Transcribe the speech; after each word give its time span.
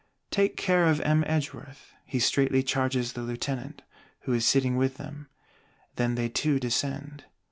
"Take 0.31 0.57
care 0.57 0.87
of 0.87 0.99
M. 1.01 1.23
Edgeworth," 1.27 1.91
he 2.07 2.17
straitly 2.17 2.63
charges 2.63 3.13
the 3.13 3.21
Lieutenant 3.21 3.83
who 4.21 4.33
is 4.33 4.47
sitting 4.47 4.75
with 4.75 4.97
them: 4.97 5.29
then 5.95 6.15
they 6.15 6.27
two 6.27 6.59
descend. 6.59 7.25